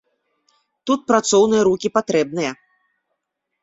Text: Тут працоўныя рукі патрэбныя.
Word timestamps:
Тут 0.91 0.99
працоўныя 1.13 1.61
рукі 1.69 1.87
патрэбныя. 2.01 2.51